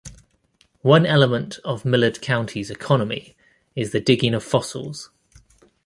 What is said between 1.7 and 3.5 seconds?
Millard County's economy